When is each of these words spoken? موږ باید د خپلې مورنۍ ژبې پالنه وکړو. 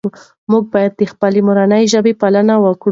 موږ 0.51 0.63
باید 0.73 0.93
د 0.99 1.01
خپلې 1.11 1.39
مورنۍ 1.47 1.83
ژبې 1.93 2.13
پالنه 2.21 2.55
وکړو. 2.59 2.79